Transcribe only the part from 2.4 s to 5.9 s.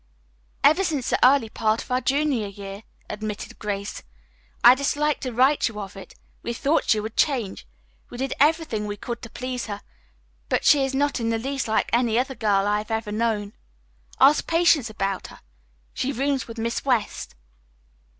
year," admitted Grace. "I disliked to write you